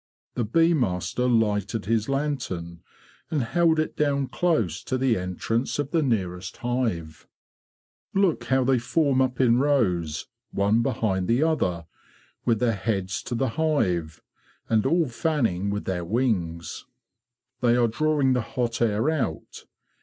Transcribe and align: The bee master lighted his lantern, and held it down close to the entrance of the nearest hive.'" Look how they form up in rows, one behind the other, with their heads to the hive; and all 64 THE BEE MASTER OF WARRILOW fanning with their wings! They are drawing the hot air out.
The 0.33 0.43
bee 0.43 0.73
master 0.73 1.27
lighted 1.27 1.85
his 1.85 2.09
lantern, 2.09 2.81
and 3.29 3.43
held 3.43 3.77
it 3.77 3.95
down 3.95 4.29
close 4.29 4.83
to 4.85 4.97
the 4.97 5.15
entrance 5.15 5.77
of 5.77 5.91
the 5.91 6.01
nearest 6.01 6.57
hive.'" 6.57 7.27
Look 8.15 8.45
how 8.45 8.63
they 8.63 8.79
form 8.79 9.21
up 9.21 9.39
in 9.39 9.59
rows, 9.59 10.25
one 10.49 10.81
behind 10.81 11.27
the 11.27 11.43
other, 11.43 11.85
with 12.45 12.59
their 12.59 12.73
heads 12.73 13.21
to 13.21 13.35
the 13.35 13.49
hive; 13.49 14.23
and 14.67 14.87
all 14.87 15.03
64 15.03 15.03
THE 15.03 15.03
BEE 15.03 15.03
MASTER 15.03 15.03
OF 15.03 15.03
WARRILOW 15.03 15.11
fanning 15.61 15.69
with 15.69 15.85
their 15.85 16.03
wings! 16.05 16.85
They 17.59 17.75
are 17.75 17.87
drawing 17.87 18.33
the 18.33 18.41
hot 18.41 18.81
air 18.81 19.07
out. 19.11 19.65